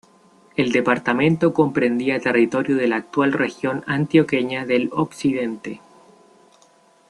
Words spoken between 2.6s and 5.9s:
de la actual región antioqueña del Occidente.